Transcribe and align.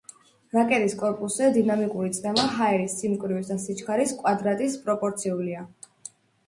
რაკეტის 0.57 0.95
კორპუსზე 1.01 1.49
დინამიკური 1.57 2.11
წნევა 2.19 2.47
ჰაერის 2.55 2.97
სიმკვრივის 3.03 3.55
და 3.55 3.59
სიჩქარის 3.67 4.19
კვადრატის 4.25 4.81
პროპორციულია. 4.89 5.67